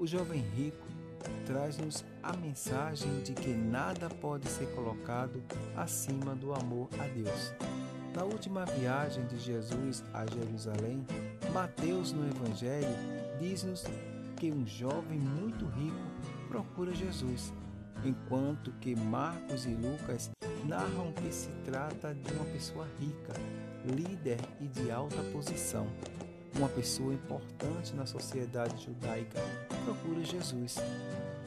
[0.00, 0.86] O jovem rico
[1.44, 5.42] traz-nos a mensagem de que nada pode ser colocado
[5.76, 7.52] acima do amor a Deus.
[8.14, 11.06] Na última viagem de Jesus a Jerusalém,
[11.52, 12.88] Mateus no Evangelho
[13.38, 13.84] diz-nos
[14.38, 17.52] que um jovem muito rico procura Jesus,
[18.02, 20.30] enquanto que Marcos e Lucas
[20.64, 23.34] narram que se trata de uma pessoa rica,
[23.84, 25.86] líder e de alta posição.
[26.56, 29.38] Uma pessoa importante na sociedade judaica
[29.84, 30.76] procura Jesus.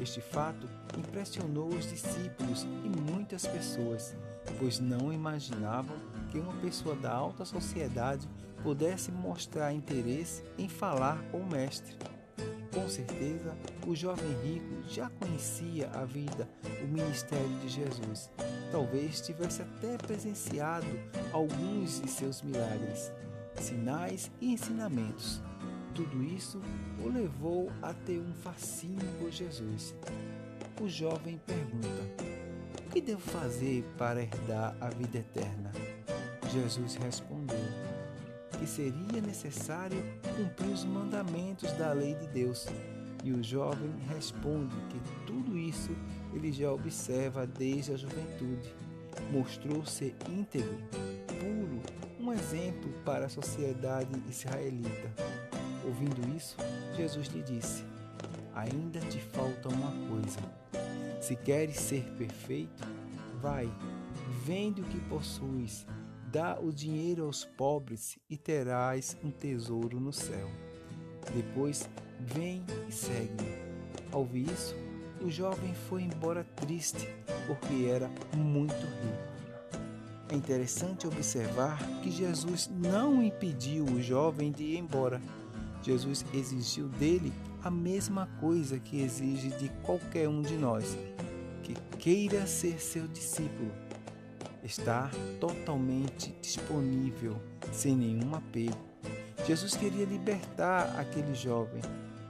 [0.00, 0.68] Este fato
[0.98, 4.16] impressionou os discípulos e muitas pessoas,
[4.58, 5.96] pois não imaginavam
[6.30, 8.28] que uma pessoa da alta sociedade
[8.62, 11.96] pudesse mostrar interesse em falar com o Mestre.
[12.72, 13.54] Com certeza,
[13.86, 16.48] o jovem rico já conhecia a vida,
[16.82, 18.30] o ministério de Jesus.
[18.70, 20.86] Talvez tivesse até presenciado
[21.32, 23.12] alguns de seus milagres,
[23.60, 25.42] sinais e ensinamentos.
[25.94, 26.60] Tudo isso
[27.04, 29.94] o levou a ter um fascínio por Jesus.
[30.80, 32.24] O jovem pergunta:
[32.86, 35.72] O que devo fazer para herdar a vida eterna?
[36.50, 37.56] Jesus respondeu:
[38.62, 39.98] que seria necessário
[40.36, 42.68] cumprir os mandamentos da lei de Deus.
[43.24, 45.90] E o jovem responde que tudo isso
[46.32, 48.72] ele já observa desde a juventude.
[49.32, 50.78] Mostrou ser íntegro,
[51.26, 51.82] puro,
[52.20, 55.41] um exemplo para a sociedade israelita.
[56.02, 56.56] Ouvindo isso,
[56.96, 57.84] Jesus lhe disse:
[58.54, 60.40] Ainda te falta uma coisa.
[61.20, 62.82] Se queres ser perfeito,
[63.40, 63.70] vai,
[64.44, 65.86] vende o que possuis
[66.32, 70.48] Dá o dinheiro aos pobres e terás um tesouro no céu.
[71.34, 71.86] Depois,
[72.18, 73.52] vem e segue-me.
[74.10, 74.74] Ao ouvir isso,
[75.20, 77.06] o jovem foi embora triste,
[77.46, 79.32] porque era muito rico.
[80.30, 85.20] É interessante observar que Jesus não impediu o jovem de ir embora.
[85.82, 87.32] Jesus exigiu dele
[87.62, 90.96] a mesma coisa que exige de qualquer um de nós,
[91.62, 93.70] que queira ser seu discípulo
[94.64, 95.10] estar
[95.40, 97.36] totalmente disponível,
[97.72, 98.78] sem nenhum apego.
[99.46, 101.82] Jesus queria libertar aquele jovem,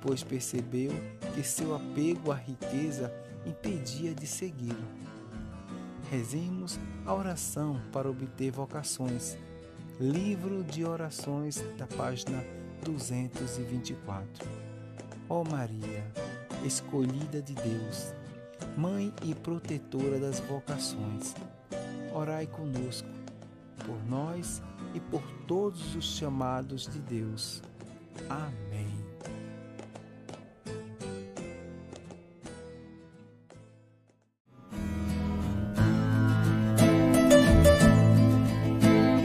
[0.00, 0.92] pois percebeu
[1.34, 3.12] que seu apego à riqueza
[3.44, 4.84] impedia de segui-lo.
[6.10, 9.36] Rezemos a oração para obter vocações.
[9.98, 12.42] Livro de Orações, da página
[12.84, 14.48] 224.
[15.28, 16.04] Ó oh Maria,
[16.64, 18.14] escolhida de Deus,
[18.76, 21.34] Mãe e protetora das vocações
[22.12, 23.08] orai conosco,
[23.84, 24.62] por nós
[24.94, 27.62] e por todos os chamados de Deus.
[28.28, 28.88] Amém.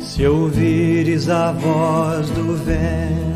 [0.00, 3.35] Se ouvires a voz do vento